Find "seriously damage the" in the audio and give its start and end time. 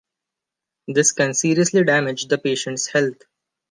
1.35-2.39